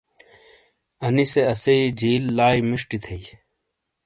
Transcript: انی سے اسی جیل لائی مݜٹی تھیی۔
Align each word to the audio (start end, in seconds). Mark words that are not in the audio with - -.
انی 1.05 1.25
سے 1.31 1.41
اسی 1.51 1.75
جیل 1.99 2.23
لائی 2.37 2.59
مݜٹی 2.69 2.97
تھیی۔ 3.05 3.21